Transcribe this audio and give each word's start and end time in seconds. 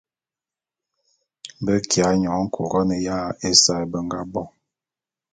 Be 1.63 1.73
kiya 1.89 2.09
nyoñe 2.21 2.47
Couronne 2.53 2.95
ya 3.07 3.17
ésae 3.49 3.83
be 3.91 3.97
nga 4.05 4.19
bo. 4.31 4.43